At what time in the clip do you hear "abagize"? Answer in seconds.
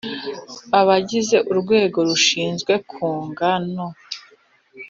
0.79-1.37